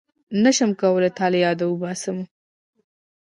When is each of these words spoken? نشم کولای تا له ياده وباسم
نشم 0.43 0.71
کولای 0.81 1.13
تا 1.17 1.25
له 1.31 1.37
ياده 1.45 1.65
وباسم 1.67 2.17